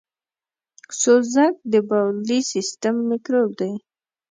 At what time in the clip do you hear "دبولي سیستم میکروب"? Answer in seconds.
1.71-3.49